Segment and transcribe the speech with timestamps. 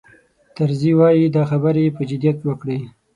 [0.57, 2.79] طرزي وایي دا خبرې یې په جدیت وکړې.